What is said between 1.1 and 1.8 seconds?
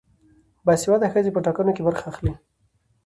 ښځې په ټاکنو